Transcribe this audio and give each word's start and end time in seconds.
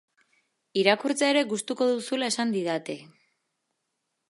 Irakurtzea 0.83 1.27
ere 1.33 1.43
gustuko 1.51 1.87
duzula 1.91 2.31
esan 2.33 2.55
didate. 2.57 2.99